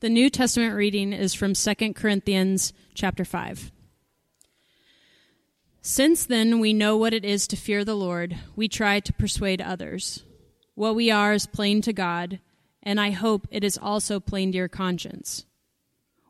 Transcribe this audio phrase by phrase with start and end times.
[0.00, 3.72] The New Testament reading is from 2 Corinthians chapter 5.
[5.82, 9.60] Since then we know what it is to fear the Lord, we try to persuade
[9.60, 10.22] others.
[10.76, 12.38] What we are is plain to God,
[12.80, 15.46] and I hope it is also plain to your conscience.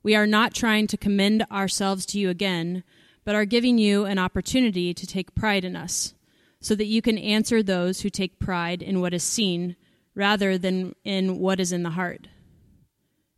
[0.03, 2.85] We are not trying to commend ourselves to you again,
[3.23, 6.14] but are giving you an opportunity to take pride in us,
[6.59, 9.77] so that you can answer those who take pride in what is seen
[10.14, 12.29] rather than in what is in the heart.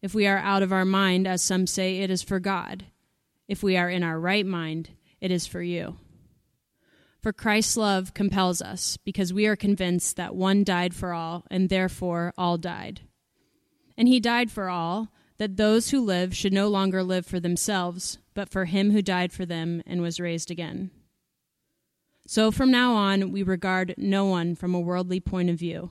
[0.03, 2.87] If we are out of our mind, as some say, it is for God.
[3.49, 5.97] If we are in our right mind, it is for you.
[7.21, 11.69] For Christ's love compels us, because we are convinced that one died for all, and
[11.69, 13.03] therefore all died.
[13.99, 18.19] And he died for all, that those who live should no longer live for themselves,
[18.33, 20.91] but for him who died for them and was raised again.
[22.27, 25.91] So from now on, we regard no one from a worldly point of view.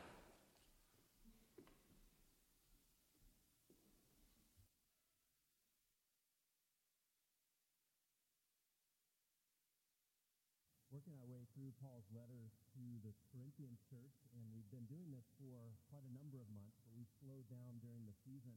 [11.19, 15.75] Our way through Paul's letters to the Corinthian church, and we've been doing this for
[15.91, 18.55] quite a number of months, but we slowed down during the season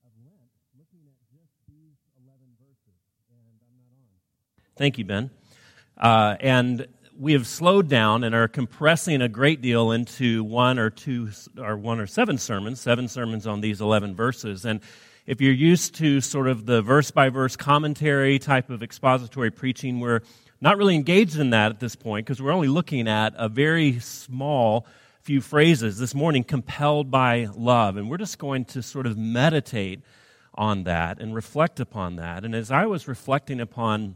[0.00, 4.14] of Lent, looking at just these 11 verses, and I'm not on.
[4.76, 5.28] Thank you, Ben.
[5.96, 6.86] Uh, and
[7.18, 11.76] we have slowed down and are compressing a great deal into one or two or
[11.76, 14.64] one or seven sermons, seven sermons on these 11 verses.
[14.64, 14.80] And
[15.26, 20.00] if you're used to sort of the verse by verse commentary type of expository preaching,
[20.00, 20.20] we're
[20.60, 23.98] not really engaged in that at this point because we're only looking at a very
[24.00, 24.86] small
[25.22, 27.96] few phrases this morning, compelled by love.
[27.96, 30.00] And we're just going to sort of meditate
[30.54, 32.44] on that and reflect upon that.
[32.44, 34.14] And as I was reflecting upon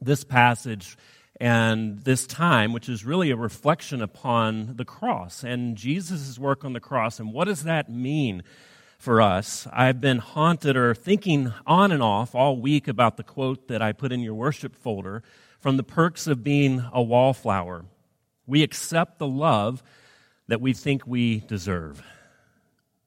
[0.00, 0.96] this passage
[1.40, 6.72] and this time, which is really a reflection upon the cross and Jesus' work on
[6.72, 8.42] the cross, and what does that mean?
[8.96, 9.68] for us.
[9.70, 13.92] I've been haunted or thinking on and off all week about the quote that I
[13.92, 15.22] put in your worship folder
[15.64, 17.86] from the perks of being a wallflower.
[18.46, 19.82] We accept the love
[20.46, 22.02] that we think we deserve.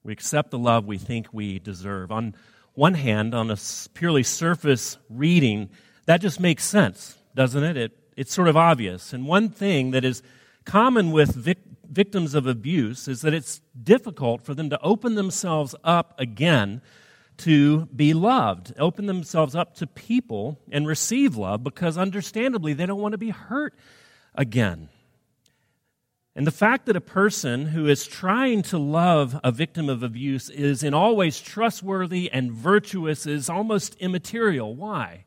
[0.03, 2.12] We accept the love we think we deserve.
[2.12, 2.34] On
[2.73, 3.57] one hand, on a
[3.94, 5.69] purely surface reading,
[6.07, 7.78] that just makes sense, doesn't it?
[7.78, 9.13] it it's sort of obvious.
[9.13, 10.23] And one thing that is
[10.66, 15.75] common with vic- victims of abuse is that it's difficult for them to open themselves
[15.84, 16.81] up again
[17.37, 23.01] to be loved, open themselves up to people and receive love because understandably they don't
[23.01, 23.75] want to be hurt
[24.35, 24.89] again.
[26.35, 30.51] And the fact that a person who is trying to love a victim of abuse
[30.51, 34.75] is in all ways trustworthy and virtuous is almost immaterial.
[34.75, 35.25] Why?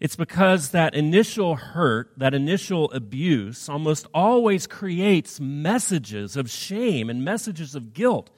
[0.00, 7.24] It's because that initial hurt, that initial abuse, almost always creates messages of shame and
[7.24, 8.30] messages of guilt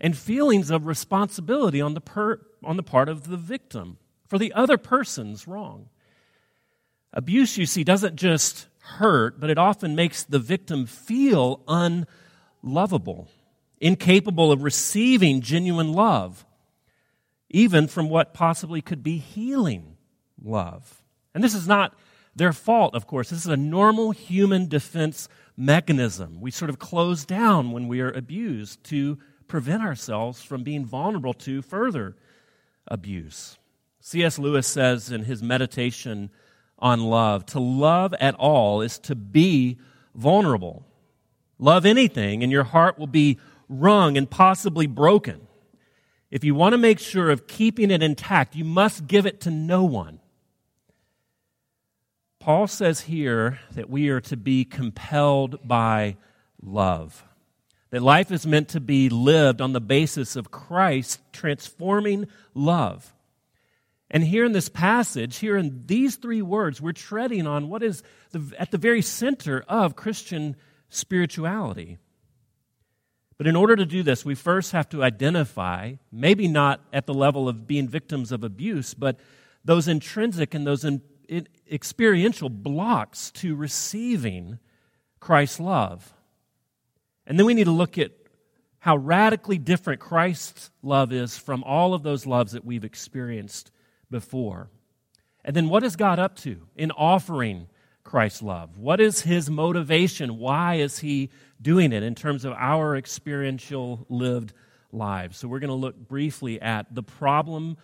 [0.00, 4.52] and feelings of responsibility on the, per, on the part of the victim for the
[4.52, 5.88] other person's wrong.
[7.12, 13.28] Abuse, you see, doesn't just hurt, but it often makes the victim feel unlovable,
[13.80, 16.44] incapable of receiving genuine love,
[17.48, 19.96] even from what possibly could be healing
[20.42, 21.02] love.
[21.34, 21.94] And this is not
[22.34, 23.30] their fault, of course.
[23.30, 26.40] This is a normal human defense mechanism.
[26.40, 29.18] We sort of close down when we are abused to
[29.48, 32.16] prevent ourselves from being vulnerable to further
[32.88, 33.58] abuse.
[34.00, 34.38] C.S.
[34.38, 36.30] Lewis says in his meditation
[36.78, 39.78] on love to love at all is to be
[40.14, 40.84] vulnerable.
[41.58, 43.38] Love anything, and your heart will be
[43.68, 45.46] wrung and possibly broken.
[46.30, 49.50] If you want to make sure of keeping it intact, you must give it to
[49.50, 50.20] no one.
[52.40, 56.16] Paul says here that we are to be compelled by
[56.60, 57.24] love.
[57.94, 63.14] That life is meant to be lived on the basis of Christ transforming love.
[64.10, 68.02] And here in this passage, here in these three words, we're treading on what is
[68.32, 70.56] the, at the very center of Christian
[70.88, 71.98] spirituality.
[73.38, 77.14] But in order to do this, we first have to identify, maybe not at the
[77.14, 79.20] level of being victims of abuse, but
[79.64, 84.58] those intrinsic and those in, in experiential blocks to receiving
[85.20, 86.13] Christ's love.
[87.26, 88.12] And then we need to look at
[88.78, 93.70] how radically different Christ's love is from all of those loves that we've experienced
[94.10, 94.68] before.
[95.44, 97.68] And then what is God up to in offering
[98.02, 98.76] Christ's love?
[98.76, 100.38] What is his motivation?
[100.38, 101.30] Why is he
[101.60, 104.52] doing it in terms of our experiential lived
[104.92, 105.38] lives?
[105.38, 107.78] So we're going to look briefly at the problem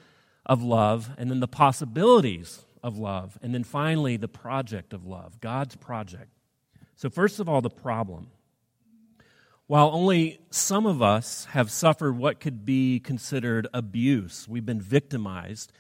[0.45, 5.41] of love and then the possibilities of love and then finally the project of love,
[5.41, 6.29] God's project.
[6.97, 8.29] So first of all the problem.
[9.71, 15.71] While only some of us have suffered what could be considered abuse, we've been victimized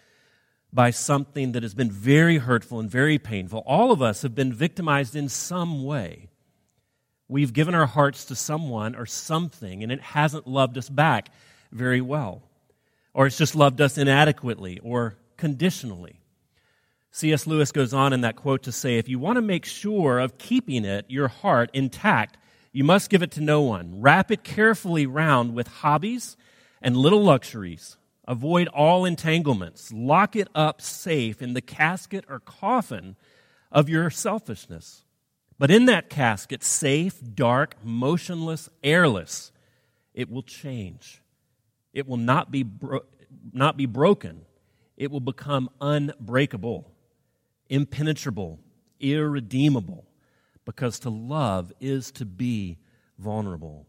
[0.72, 3.64] by something that has been very hurtful and very painful.
[3.66, 6.28] All of us have been victimized in some way.
[7.26, 11.30] We've given our hearts to someone or something, and it hasn't loved us back
[11.72, 12.44] very well.
[13.12, 16.20] Or it's just loved us inadequately or conditionally.
[17.10, 17.44] C.S.
[17.44, 20.38] Lewis goes on in that quote to say if you want to make sure of
[20.38, 22.36] keeping it, your heart, intact,
[22.72, 24.00] you must give it to no one.
[24.00, 26.36] Wrap it carefully round with hobbies
[26.80, 27.96] and little luxuries.
[28.28, 29.92] Avoid all entanglements.
[29.92, 33.16] Lock it up safe in the casket or coffin
[33.72, 35.04] of your selfishness.
[35.58, 39.50] But in that casket, safe, dark, motionless, airless,
[40.14, 41.22] it will change.
[41.92, 43.04] It will not be, bro-
[43.52, 44.42] not be broken.
[44.96, 46.90] It will become unbreakable,
[47.68, 48.60] impenetrable,
[49.00, 50.04] irredeemable
[50.64, 52.78] because to love is to be
[53.18, 53.86] vulnerable.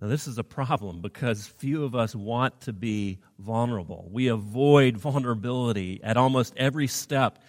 [0.00, 4.08] Now, this is a problem because few of us want to be vulnerable.
[4.12, 7.42] We avoid vulnerability at almost every step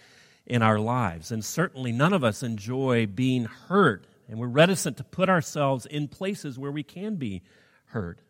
[0.46, 1.30] in our lives.
[1.30, 4.04] And certainly none of us enjoy being hurt.
[4.28, 7.42] And we're reticent to put ourselves in places where we can be
[7.86, 8.20] hurt.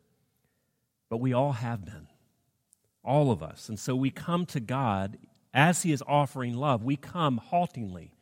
[1.08, 2.06] But we all have been.
[3.02, 3.70] All of us.
[3.70, 5.16] And so we come to God
[5.54, 6.84] as He is offering love.
[6.84, 8.12] We come haltingly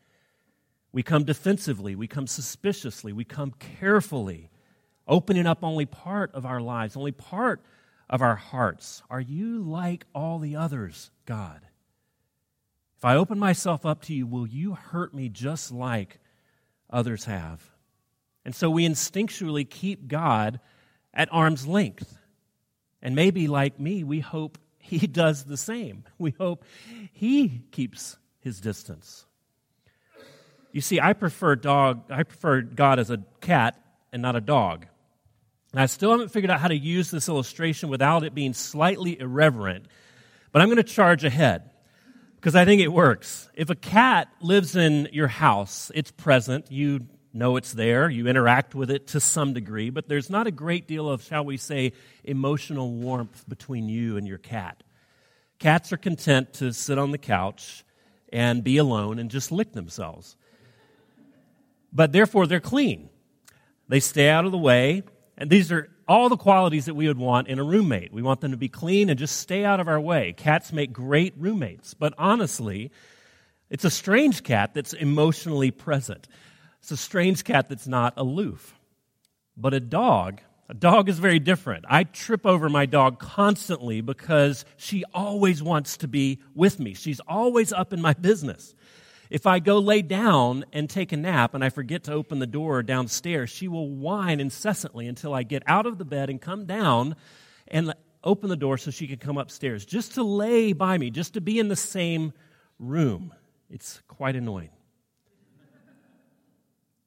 [0.92, 4.50] we come defensively, we come suspiciously, we come carefully,
[5.06, 7.62] opening up only part of our lives, only part
[8.08, 9.02] of our hearts.
[9.10, 11.60] Are you like all the others, God?
[12.96, 16.18] If I open myself up to you, will you hurt me just like
[16.90, 17.62] others have?
[18.44, 20.58] And so we instinctually keep God
[21.14, 22.18] at arm's length.
[23.00, 26.04] And maybe, like me, we hope he does the same.
[26.18, 26.64] We hope
[27.12, 29.26] he keeps his distance.
[30.72, 33.80] You see, I prefer dog, I prefer God as a cat
[34.12, 34.86] and not a dog.
[35.72, 39.18] And I still haven't figured out how to use this illustration without it being slightly
[39.18, 39.86] irreverent,
[40.52, 41.70] but I'm going to charge ahead
[42.36, 43.48] because I think it works.
[43.54, 48.74] If a cat lives in your house, it's present, you know it's there, you interact
[48.74, 51.92] with it to some degree, but there's not a great deal of, shall we say,
[52.24, 54.82] emotional warmth between you and your cat.
[55.58, 57.84] Cats are content to sit on the couch
[58.32, 60.36] and be alone and just lick themselves
[61.92, 63.08] but therefore they're clean.
[63.88, 65.02] They stay out of the way,
[65.36, 68.12] and these are all the qualities that we would want in a roommate.
[68.12, 70.32] We want them to be clean and just stay out of our way.
[70.32, 72.90] Cats make great roommates, but honestly,
[73.70, 76.26] it's a strange cat that's emotionally present.
[76.80, 78.74] It's a strange cat that's not aloof.
[79.56, 81.84] But a dog, a dog is very different.
[81.88, 86.94] I trip over my dog constantly because she always wants to be with me.
[86.94, 88.74] She's always up in my business.
[89.30, 92.46] If I go lay down and take a nap and I forget to open the
[92.46, 96.64] door downstairs, she will whine incessantly until I get out of the bed and come
[96.64, 97.14] down
[97.66, 97.92] and
[98.24, 101.40] open the door so she can come upstairs, just to lay by me, just to
[101.40, 102.32] be in the same
[102.78, 103.32] room.
[103.70, 104.70] It's quite annoying.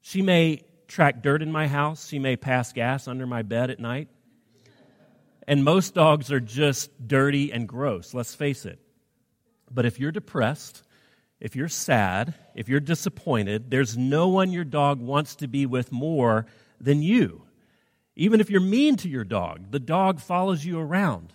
[0.00, 3.80] She may track dirt in my house, she may pass gas under my bed at
[3.80, 4.08] night.
[5.48, 8.78] And most dogs are just dirty and gross, let's face it.
[9.70, 10.82] But if you're depressed,
[11.42, 15.90] if you're sad, if you're disappointed, there's no one your dog wants to be with
[15.90, 16.46] more
[16.80, 17.42] than you.
[18.14, 21.32] Even if you're mean to your dog, the dog follows you around.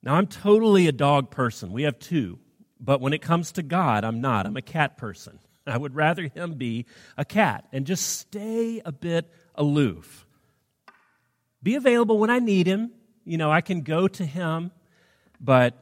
[0.00, 1.72] Now, I'm totally a dog person.
[1.72, 2.38] We have two.
[2.78, 4.46] But when it comes to God, I'm not.
[4.46, 5.40] I'm a cat person.
[5.66, 10.24] I would rather him be a cat and just stay a bit aloof.
[11.64, 12.92] Be available when I need him.
[13.24, 14.70] You know, I can go to him,
[15.40, 15.76] but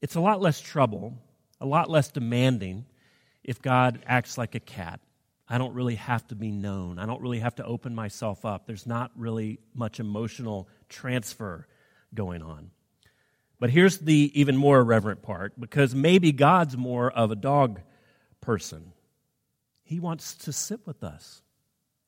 [0.00, 1.18] it's a lot less trouble
[1.60, 2.86] a lot less demanding
[3.42, 5.00] if God acts like a cat.
[5.48, 6.98] I don't really have to be known.
[6.98, 8.66] I don't really have to open myself up.
[8.66, 11.66] There's not really much emotional transfer
[12.12, 12.70] going on.
[13.58, 17.80] But here's the even more irreverent part because maybe God's more of a dog
[18.40, 18.92] person.
[19.84, 21.42] He wants to sit with us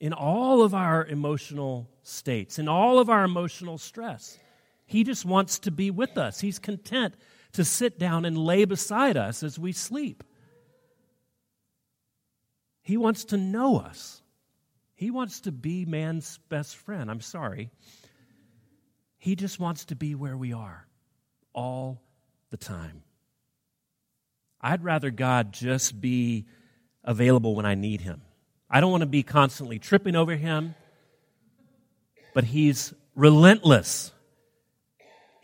[0.00, 4.36] in all of our emotional states, in all of our emotional stress.
[4.84, 6.40] He just wants to be with us.
[6.40, 7.14] He's content
[7.52, 10.22] to sit down and lay beside us as we sleep.
[12.82, 14.22] He wants to know us.
[14.94, 17.10] He wants to be man's best friend.
[17.10, 17.70] I'm sorry.
[19.18, 20.86] He just wants to be where we are
[21.52, 22.00] all
[22.50, 23.02] the time.
[24.60, 26.46] I'd rather God just be
[27.04, 28.22] available when I need him.
[28.70, 30.74] I don't want to be constantly tripping over him,
[32.34, 34.12] but he's relentless.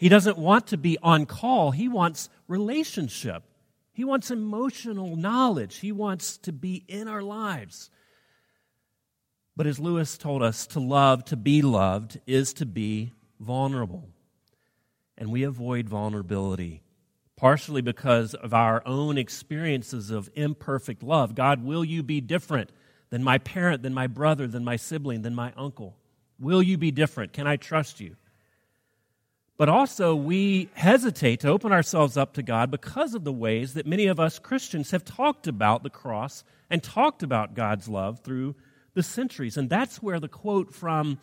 [0.04, 3.42] He doesn't want to be on call, he wants relationship.
[3.94, 5.76] He wants emotional knowledge.
[5.76, 7.88] He wants to be in our lives.
[9.56, 14.10] But as Lewis told us, to love, to be loved, is to be vulnerable.
[15.16, 16.82] And we avoid vulnerability
[17.38, 21.34] partially because of our own experiences of imperfect love.
[21.34, 22.68] God, will you be different
[23.08, 25.96] than my parent, than my brother, than my sibling, than my uncle?
[26.38, 27.32] Will you be different?
[27.32, 28.16] Can I trust you?
[29.56, 33.86] But also, we hesitate to open ourselves up to God because of the ways that
[33.86, 38.56] many of us Christians have talked about the cross and talked about God's love through
[38.94, 39.56] the centuries.
[39.56, 41.18] And that's where the quote from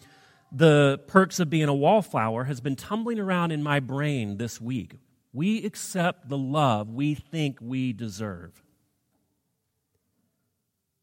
[0.50, 4.95] The Perks of Being a Wallflower has been tumbling around in my brain this week.
[5.33, 8.63] We accept the love we think we deserve.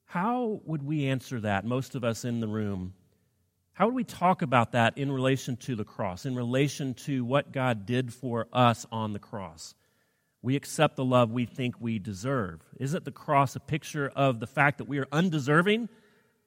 [0.07, 2.95] How would we answer that, most of us in the room?
[3.79, 7.53] How would we talk about that in relation to the cross, in relation to what
[7.53, 9.77] God did for us on the cross?
[10.43, 12.61] We accept the love we think we deserve.
[12.81, 15.89] Isn't the cross a picture of the fact that we are undeserving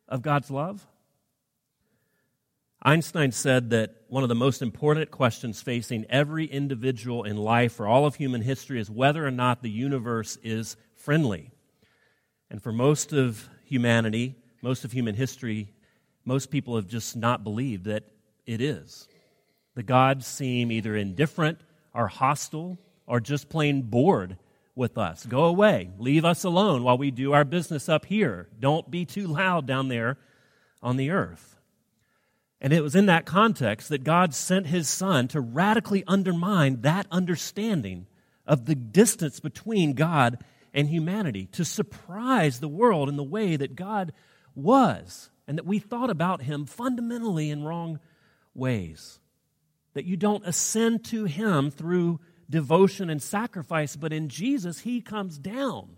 [0.09, 0.85] of God's love?
[2.81, 7.88] Einstein said that one of the most important questions facing every individual in life for
[7.88, 11.50] all of human history is whether or not the universe is friendly.
[12.50, 15.71] And for most of humanity, most of human history,
[16.25, 18.03] most people have just not believed that
[18.45, 19.07] it is.
[19.75, 21.59] The gods seem either indifferent
[21.93, 24.37] or hostile or just plain bored
[24.75, 25.25] with us.
[25.25, 25.89] Go away.
[25.97, 28.47] Leave us alone while we do our business up here.
[28.59, 30.17] Don't be too loud down there
[30.81, 31.57] on the earth.
[32.61, 37.07] And it was in that context that God sent his son to radically undermine that
[37.09, 38.05] understanding
[38.45, 40.37] of the distance between God
[40.73, 44.13] and humanity, to surprise the world in the way that God
[44.55, 48.00] was, and that we thought about him fundamentally in wrong
[48.53, 49.19] ways.
[49.93, 52.19] That you don't ascend to him through
[52.50, 55.98] devotion and sacrifice, but in Jesus, he comes down.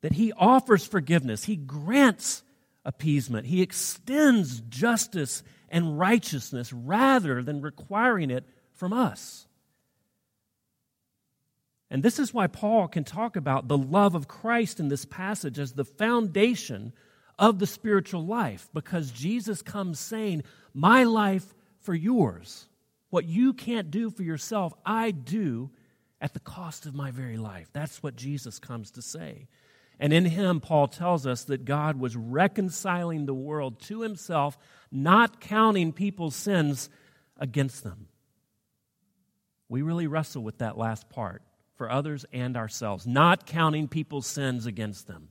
[0.00, 2.42] That he offers forgiveness, he grants
[2.84, 3.46] appeasement.
[3.46, 8.44] He extends justice and righteousness rather than requiring it
[8.74, 9.46] from us.
[11.90, 15.58] And this is why Paul can talk about the love of Christ in this passage
[15.58, 16.92] as the foundation
[17.42, 22.68] of the spiritual life, because Jesus comes saying, My life for yours.
[23.10, 25.70] What you can't do for yourself, I do
[26.20, 27.68] at the cost of my very life.
[27.72, 29.48] That's what Jesus comes to say.
[29.98, 34.56] And in him, Paul tells us that God was reconciling the world to himself,
[34.92, 36.88] not counting people's sins
[37.36, 38.06] against them.
[39.68, 41.42] We really wrestle with that last part
[41.74, 45.28] for others and ourselves, not counting people's sins against them.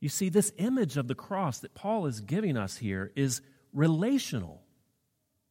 [0.00, 3.40] You see, this image of the cross that Paul is giving us here is
[3.72, 4.62] relational.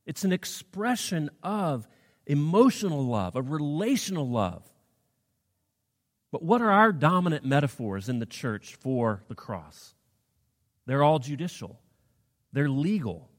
[0.06, 1.88] It's an expression of
[2.25, 4.64] emotional love, of relational love.
[6.32, 9.94] But what are our dominant metaphors in the church for the cross?
[10.86, 11.80] They're all judicial,
[12.52, 13.30] they're legal,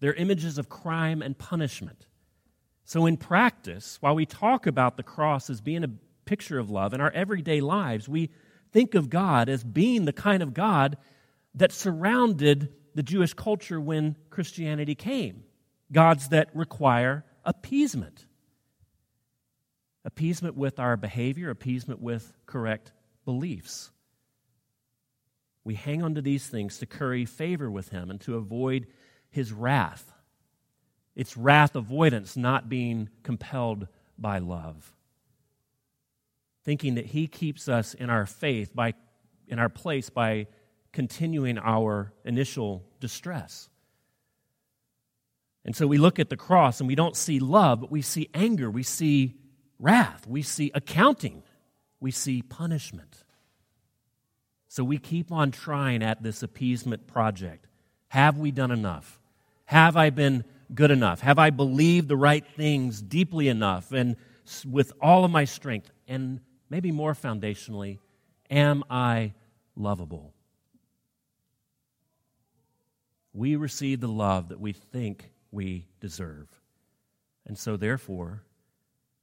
[0.00, 2.06] they're images of crime and punishment.
[2.84, 5.90] So, in practice, while we talk about the cross as being a
[6.24, 8.30] picture of love in our everyday lives, we
[8.72, 10.96] think of God as being the kind of God
[11.54, 15.44] that surrounded the Jewish culture when Christianity came
[15.90, 18.26] gods that require appeasement
[20.04, 22.92] appeasement with our behavior, appeasement with correct
[23.26, 23.90] beliefs.
[25.64, 28.86] We hang on to these things to curry favor with Him and to avoid
[29.28, 30.10] His wrath.
[31.14, 34.94] It's wrath avoidance, not being compelled by love.
[36.64, 38.94] Thinking that He keeps us in our faith, by,
[39.46, 40.46] in our place, by
[40.92, 43.68] continuing our initial distress.
[45.64, 48.28] And so we look at the cross and we don't see love, but we see
[48.32, 49.36] anger, we see
[49.78, 51.42] wrath, we see accounting,
[52.00, 53.24] we see punishment.
[54.68, 57.66] So we keep on trying at this appeasement project.
[58.08, 59.20] Have we done enough?
[59.66, 61.20] Have I been good enough?
[61.20, 64.16] Have I believed the right things deeply enough and
[64.66, 65.90] with all of my strength?
[66.06, 67.98] And maybe more foundationally,
[68.50, 69.32] am I
[69.76, 70.34] lovable.
[73.32, 76.48] We receive the love that we think we deserve.
[77.46, 78.42] And so, therefore,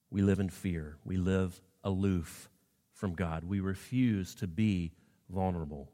[0.10, 0.98] we live in fear.
[1.04, 2.50] We live aloof
[2.94, 3.44] from God.
[3.44, 4.94] We refuse to be
[5.30, 5.92] vulnerable.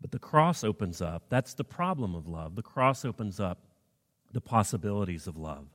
[0.00, 1.24] But the cross opens up.
[1.28, 2.54] That's the problem of love.
[2.54, 3.58] The cross opens up
[4.32, 5.66] the possibilities of love.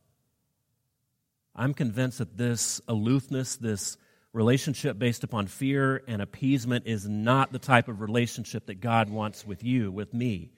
[1.55, 3.97] I'm convinced that this aloofness, this
[4.33, 9.45] relationship based upon fear and appeasement, is not the type of relationship that God wants
[9.45, 10.51] with you, with me.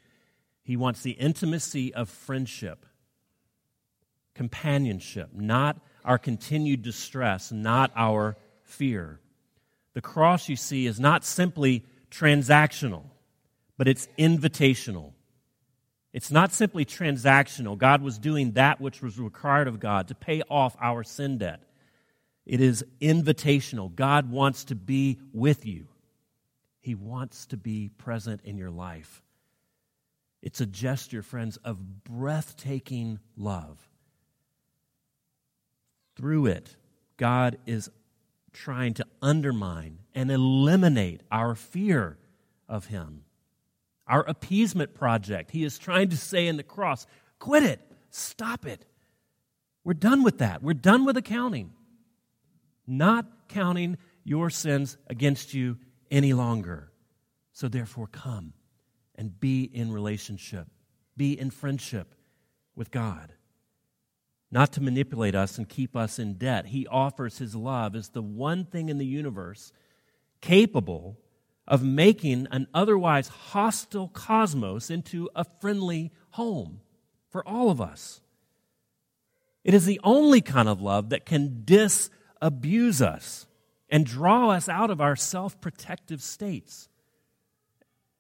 [0.61, 2.85] He wants the intimacy of friendship,
[4.35, 9.19] companionship, not our continued distress, not our fear.
[9.93, 13.03] The cross, you see, is not simply transactional,
[13.77, 15.13] but it's invitational.
[16.13, 17.77] It's not simply transactional.
[17.77, 21.63] God was doing that which was required of God to pay off our sin debt.
[22.45, 23.93] It is invitational.
[23.93, 25.87] God wants to be with you,
[26.81, 29.23] He wants to be present in your life.
[30.41, 33.79] It's a gesture, friends, of breathtaking love.
[36.17, 36.75] Through it,
[37.15, 37.89] God is
[38.51, 42.17] trying to undermine and eliminate our fear
[42.67, 43.23] of Him.
[44.07, 45.51] Our appeasement project.
[45.51, 47.07] He is trying to say in the cross,
[47.39, 47.79] quit it,
[48.09, 48.85] stop it.
[49.83, 50.61] We're done with that.
[50.61, 51.71] We're done with accounting.
[52.85, 55.77] Not counting your sins against you
[56.11, 56.91] any longer.
[57.51, 58.53] So therefore, come
[59.15, 60.67] and be in relationship,
[61.15, 62.15] be in friendship
[62.75, 63.33] with God
[64.53, 66.67] not to manipulate us and keep us in debt.
[66.67, 69.73] He offers his love as the one thing in the universe
[70.41, 71.17] capable
[71.67, 76.81] of making an otherwise hostile cosmos into a friendly home
[77.29, 78.21] for all of us.
[79.63, 83.47] It is the only kind of love that can disabuse us
[83.89, 86.89] and draw us out of our self protective states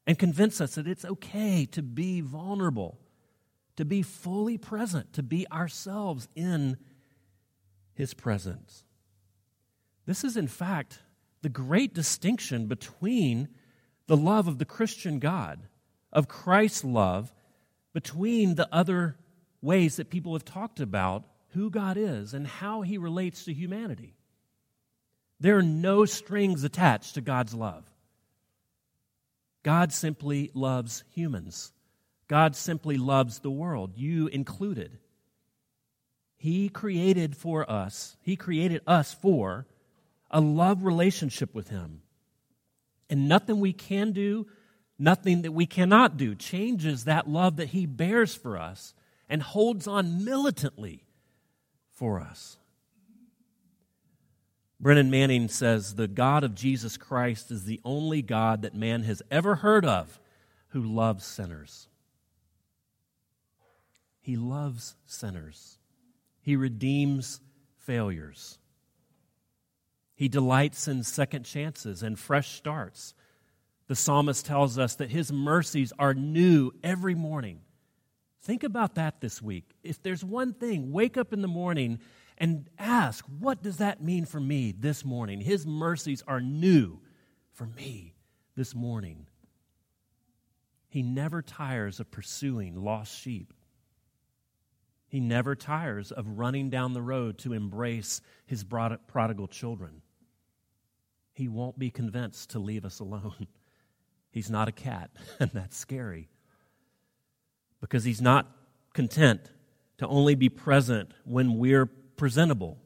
[0.07, 2.97] and convince us that it's okay to be vulnerable
[3.75, 6.77] to be fully present, to be ourselves in
[7.93, 8.83] His presence.
[10.05, 10.99] This is, in fact,
[11.43, 13.47] the great distinction between
[14.07, 15.59] the love of the Christian God,
[16.11, 17.31] of Christ's love,
[17.93, 19.15] between the other
[19.61, 24.15] ways that people have talked about who God is and how He relates to humanity.
[25.39, 27.85] There are no strings attached to God's love.
[29.61, 31.71] God simply loves humans
[32.27, 34.97] God simply loves the world, you included.
[36.35, 39.67] He created for us, He created us for
[40.33, 42.01] a love relationship with Him.
[43.09, 44.47] And nothing we can do,
[44.97, 48.93] nothing that we cannot do, changes that love that He bears for us
[49.29, 51.05] and holds on militantly
[51.91, 52.57] for us.
[54.79, 59.21] Brennan Manning says the God of Jesus Christ is the only God that man has
[59.31, 60.19] ever heard of
[60.69, 61.87] who loves sinners.
[64.19, 65.77] He loves sinners,
[66.41, 67.39] He redeems
[67.77, 68.57] failures.
[70.15, 73.13] He delights in second chances and fresh starts.
[73.87, 77.61] The psalmist tells us that his mercies are new every morning.
[78.41, 79.71] Think about that this week.
[79.83, 81.99] If there's one thing, wake up in the morning
[82.37, 85.41] and ask, what does that mean for me this morning?
[85.41, 86.99] His mercies are new
[87.53, 88.15] for me
[88.55, 89.27] this morning.
[90.89, 93.53] He never tires of pursuing lost sheep.
[95.13, 100.01] He never tires of running down the road to embrace his prodigal children.
[101.33, 103.45] He won't be convinced to leave us alone.
[104.31, 106.29] He's not a cat, and that's scary.
[107.79, 108.47] Because he's not
[108.95, 109.51] content
[109.99, 112.79] to only be present when we're presentable.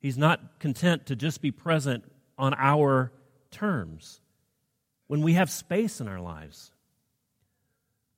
[0.00, 2.02] He's not content to just be present
[2.36, 3.12] on our
[3.52, 4.20] terms,
[5.06, 6.72] when we have space in our lives.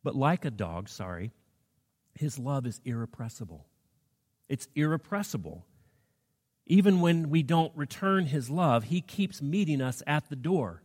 [0.02, 1.32] But like a dog, sorry,
[2.18, 3.64] his love is irrepressible.
[4.48, 5.64] It's irrepressible.
[6.66, 10.82] Even when we don't return His love, He keeps meeting us at the door,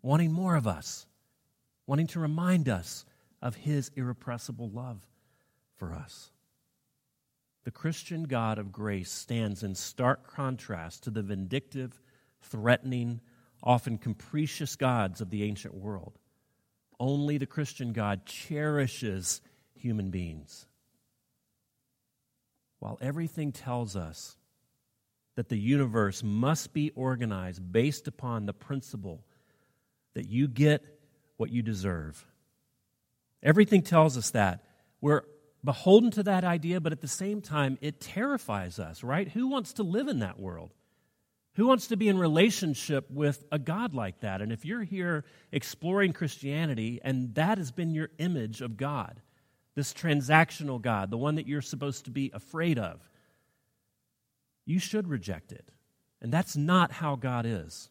[0.00, 1.06] wanting more of us,
[1.88, 3.04] wanting to remind us
[3.42, 5.04] of His irrepressible love
[5.74, 6.30] for us.
[7.64, 12.00] The Christian God of grace stands in stark contrast to the vindictive,
[12.42, 13.20] threatening,
[13.60, 16.16] often capricious gods of the ancient world.
[17.00, 19.40] Only the Christian God cherishes
[19.84, 20.66] human beings.
[22.78, 24.36] While everything tells us
[25.36, 29.22] that the universe must be organized based upon the principle
[30.14, 30.82] that you get
[31.36, 32.24] what you deserve.
[33.42, 34.64] Everything tells us that.
[35.02, 35.22] We're
[35.62, 39.28] beholden to that idea, but at the same time, it terrifies us, right?
[39.28, 40.72] Who wants to live in that world?
[41.56, 44.40] Who wants to be in relationship with a God like that?
[44.40, 49.20] And if you're here exploring Christianity and that has been your image of God,
[49.74, 53.00] this transactional God, the one that you're supposed to be afraid of,
[54.64, 55.70] you should reject it.
[56.22, 57.90] And that's not how God is.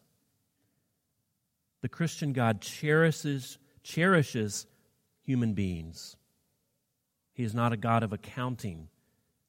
[1.82, 4.66] The Christian God cherishes, cherishes
[5.22, 6.16] human beings.
[7.34, 8.88] He is not a God of accounting,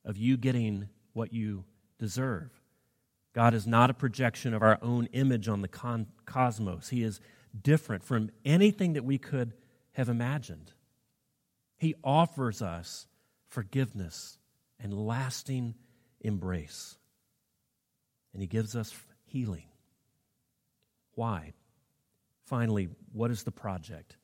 [0.04, 1.64] of you getting what you
[1.98, 2.52] deserve.
[3.34, 6.90] God is not a projection of our own image on the con- cosmos.
[6.90, 7.20] He is
[7.60, 9.54] different from anything that we could
[9.94, 10.74] have imagined.
[11.86, 13.06] He offers us
[13.48, 14.40] forgiveness
[14.80, 15.76] and lasting
[16.20, 16.98] embrace.
[18.34, 18.92] And He gives us
[19.26, 19.68] healing.
[21.14, 21.54] Why?
[22.44, 24.18] Finally, what is the project?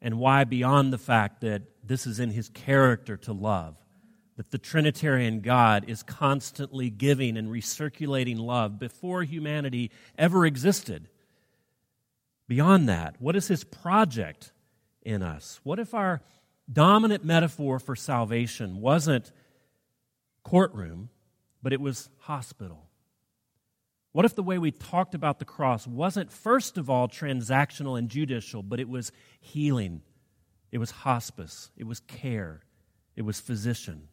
[0.00, 3.76] And why, beyond the fact that this is in His character to love,
[4.36, 11.08] that the Trinitarian God is constantly giving and recirculating love before humanity ever existed.
[12.46, 14.52] Beyond that, what is his project
[15.02, 15.58] in us?
[15.64, 16.22] What if our
[16.72, 19.32] dominant metaphor for salvation wasn't
[20.42, 21.10] courtroom,
[21.62, 22.88] but it was hospital?
[24.12, 28.08] What if the way we talked about the cross wasn't, first of all, transactional and
[28.08, 30.02] judicial, but it was healing,
[30.70, 32.60] it was hospice, it was care,
[33.16, 34.08] it was physician?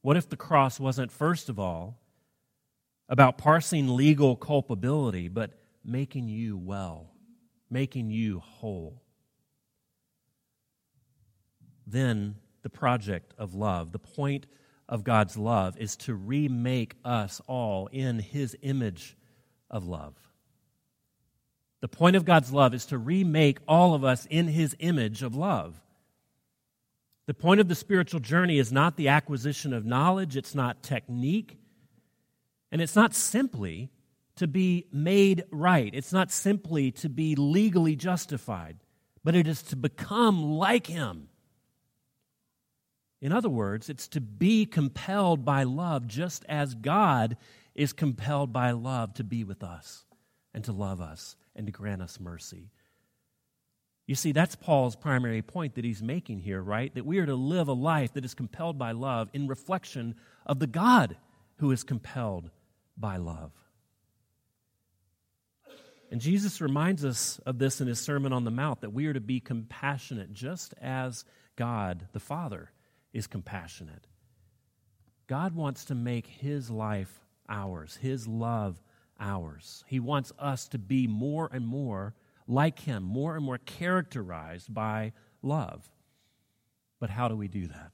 [0.00, 1.98] What if the cross wasn't, first of all,
[3.08, 5.50] about parsing legal culpability, but
[5.84, 7.10] making you well,
[7.68, 9.02] making you whole?
[11.86, 14.46] Then the project of love, the point
[14.88, 19.16] of God's love, is to remake us all in His image
[19.70, 20.14] of love.
[21.80, 25.34] The point of God's love is to remake all of us in His image of
[25.34, 25.80] love.
[27.26, 31.58] The point of the spiritual journey is not the acquisition of knowledge, it's not technique,
[32.70, 33.90] and it's not simply
[34.36, 35.92] to be made right.
[35.92, 38.78] It's not simply to be legally justified,
[39.24, 41.28] but it is to become like Him.
[43.20, 47.36] In other words, it's to be compelled by love, just as God
[47.74, 50.04] is compelled by love to be with us
[50.52, 52.70] and to love us and to grant us mercy.
[54.06, 56.94] You see, that's Paul's primary point that he's making here, right?
[56.94, 60.58] That we are to live a life that is compelled by love in reflection of
[60.58, 61.16] the God
[61.56, 62.50] who is compelled
[62.96, 63.50] by love.
[66.10, 69.12] And Jesus reminds us of this in his Sermon on the Mount that we are
[69.12, 71.24] to be compassionate just as
[71.56, 72.70] God the Father
[73.16, 74.06] is compassionate.
[75.26, 78.82] God wants to make his life ours, his love
[79.18, 79.82] ours.
[79.86, 82.14] He wants us to be more and more
[82.46, 85.88] like him, more and more characterized by love.
[87.00, 87.92] But how do we do that?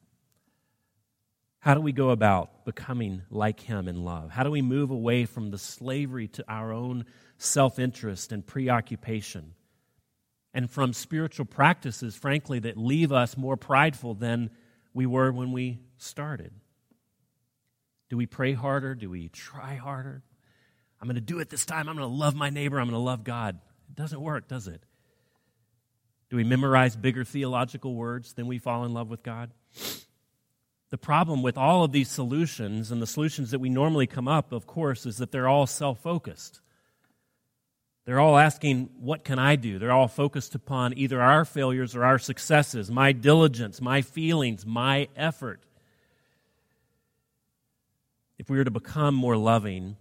[1.61, 4.30] How do we go about becoming like him in love?
[4.30, 7.04] How do we move away from the slavery to our own
[7.38, 9.54] self interest and preoccupation?
[10.52, 14.50] And from spiritual practices, frankly, that leave us more prideful than
[14.94, 16.52] we were when we started?
[18.11, 18.94] Do we pray harder?
[18.94, 20.22] Do we try harder?
[21.00, 21.88] I'm going to do it this time.
[21.88, 22.78] I'm going to love my neighbor.
[22.78, 23.59] I'm going to love God.
[23.88, 24.83] It doesn't work, does it?
[26.31, 29.50] Do we memorize bigger theological words Then we fall in love with God?
[30.90, 34.52] The problem with all of these solutions and the solutions that we normally come up,
[34.52, 36.61] of course, is that they're all self focused.
[38.05, 39.79] They're all asking, What can I do?
[39.79, 45.09] They're all focused upon either our failures or our successes, my diligence, my feelings, my
[45.17, 45.61] effort.
[48.38, 49.97] If we are to become more loving,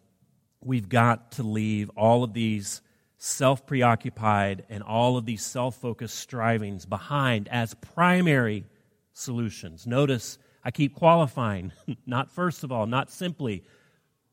[0.61, 2.81] we've got to leave all of these
[3.17, 8.65] self preoccupied, and all of these self focused strivings behind as primary
[9.13, 9.85] solutions.
[9.85, 11.71] Notice I keep qualifying,
[12.05, 13.63] not first of all, not simply,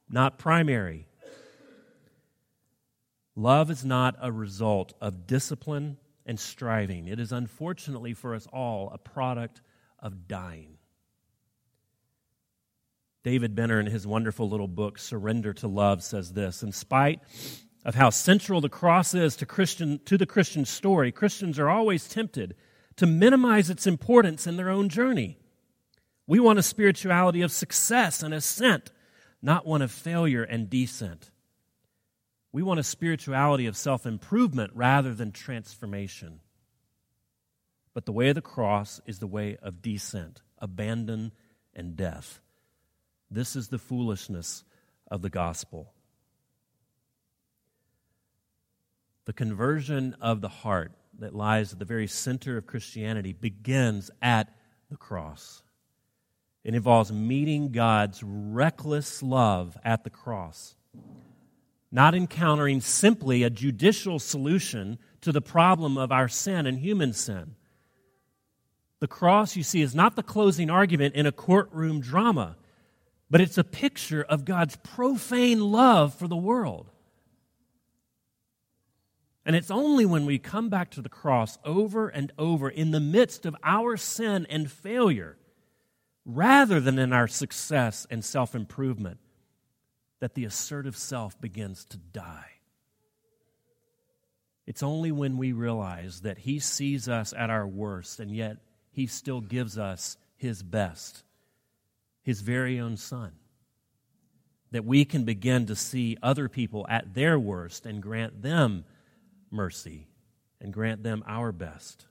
[0.08, 1.07] not primary.
[3.38, 5.96] Love is not a result of discipline
[6.26, 7.06] and striving.
[7.06, 9.60] It is unfortunately for us all a product
[10.00, 10.76] of dying.
[13.22, 17.20] David Benner, in his wonderful little book, Surrender to Love, says this In spite
[17.84, 22.08] of how central the cross is to, Christian, to the Christian story, Christians are always
[22.08, 22.56] tempted
[22.96, 25.38] to minimize its importance in their own journey.
[26.26, 28.90] We want a spirituality of success and ascent,
[29.40, 31.30] not one of failure and descent.
[32.52, 36.40] We want a spirituality of self improvement rather than transformation.
[37.94, 41.32] But the way of the cross is the way of descent, abandon,
[41.74, 42.40] and death.
[43.30, 44.64] This is the foolishness
[45.10, 45.92] of the gospel.
[49.26, 54.48] The conversion of the heart that lies at the very center of Christianity begins at
[54.90, 55.62] the cross.
[56.64, 60.76] It involves meeting God's reckless love at the cross.
[61.90, 67.54] Not encountering simply a judicial solution to the problem of our sin and human sin.
[69.00, 72.56] The cross, you see, is not the closing argument in a courtroom drama,
[73.30, 76.90] but it's a picture of God's profane love for the world.
[79.46, 83.00] And it's only when we come back to the cross over and over in the
[83.00, 85.38] midst of our sin and failure,
[86.26, 89.20] rather than in our success and self improvement,
[90.20, 92.50] that the assertive self begins to die.
[94.66, 98.58] It's only when we realize that He sees us at our worst and yet
[98.90, 101.22] He still gives us His best,
[102.22, 103.32] His very own Son,
[104.70, 108.84] that we can begin to see other people at their worst and grant them
[109.50, 110.08] mercy
[110.60, 112.04] and grant them our best.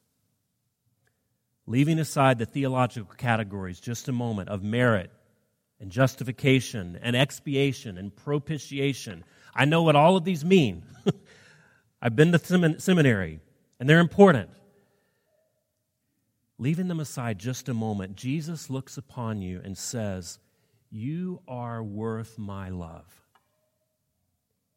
[1.67, 5.11] Leaving aside the theological categories just a moment of merit
[5.79, 9.23] and justification and expiation and propitiation.
[9.53, 10.83] I know what all of these mean.
[12.01, 13.39] I've been to seminary,
[13.79, 14.49] and they're important.
[16.59, 20.39] Leaving them aside just a moment, Jesus looks upon you and says,
[20.89, 23.05] You are worth my love.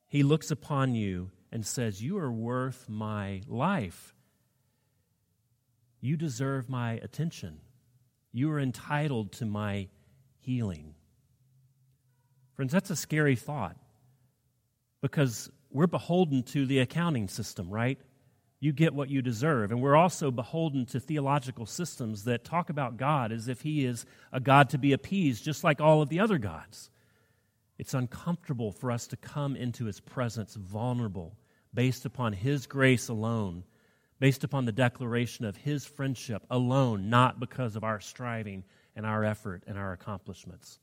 [0.08, 4.14] He looks upon you and says, You are worth my life.
[6.00, 7.60] You deserve my attention.
[8.32, 9.88] You are entitled to my
[10.40, 10.94] healing.
[12.54, 13.76] Friends, that's a scary thought
[15.00, 17.98] because we're beholden to the accounting system, right?
[18.58, 19.70] You get what you deserve.
[19.70, 24.04] And we're also beholden to theological systems that talk about God as if He is
[24.32, 26.90] a God to be appeased, just like all of the other gods.
[27.78, 31.38] It's uncomfortable for us to come into His presence vulnerable,
[31.72, 33.64] based upon His grace alone,
[34.18, 38.64] based upon the declaration of His friendship alone, not because of our striving
[39.00, 40.78] and our effort and our accomplishments.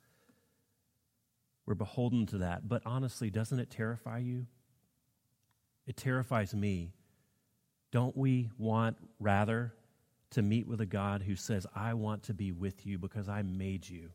[1.68, 2.68] We're beholden to that.
[2.68, 4.48] But honestly, doesn't it terrify you?
[5.86, 6.94] It terrifies me.
[7.92, 9.72] Don't we want rather
[10.32, 13.44] to meet with a God who says, I want to be with you because I
[13.44, 14.10] made you?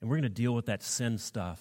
[0.00, 1.60] And we're going to deal with that sin stuff,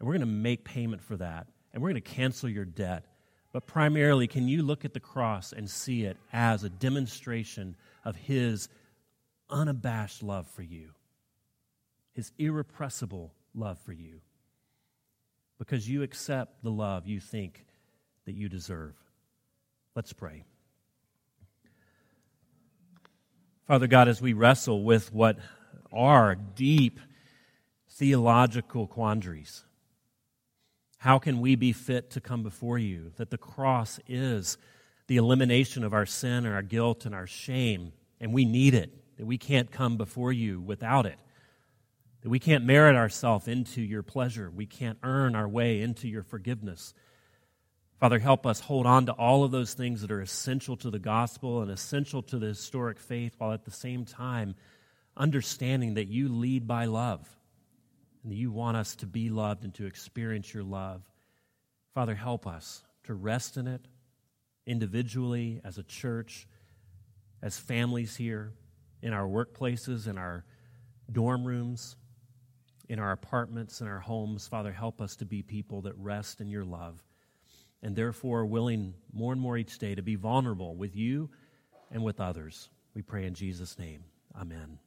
[0.00, 3.04] and we're going to make payment for that, and we're going to cancel your debt.
[3.52, 8.16] But primarily, can you look at the cross and see it as a demonstration of
[8.16, 8.68] His
[9.50, 10.90] unabashed love for you,
[12.12, 14.20] his irrepressible love for you,
[15.58, 17.64] because you accept the love you think
[18.24, 18.94] that you deserve.
[19.94, 20.44] Let's pray.
[23.66, 25.38] Father God, as we wrestle with what
[25.92, 27.00] are deep
[27.90, 29.64] theological quandaries,
[30.98, 33.12] how can we be fit to come before you?
[33.16, 34.58] That the cross is
[35.06, 38.92] the elimination of our sin and our guilt and our shame, and we need it
[39.16, 41.18] that we can't come before you without it,
[42.22, 46.22] that we can't merit ourselves into your pleasure, we can't earn our way into your
[46.22, 46.94] forgiveness.
[47.98, 50.98] Father, help us hold on to all of those things that are essential to the
[50.98, 54.54] gospel and essential to the historic faith, while at the same time
[55.16, 57.26] understanding that you lead by love
[58.22, 61.02] and that you want us to be loved and to experience your love.
[61.94, 63.80] Father, help us to rest in it
[64.66, 66.46] individually, as a church,
[67.40, 68.52] as families here
[69.02, 70.44] in our workplaces, in our
[71.10, 71.96] dorm rooms,
[72.88, 74.46] in our apartments, in our homes.
[74.46, 77.02] Father, help us to be people that rest in your love
[77.82, 81.30] and therefore willing more and more each day to be vulnerable with you
[81.90, 82.68] and with others.
[82.94, 84.04] We pray in Jesus' name.
[84.34, 84.78] Amen.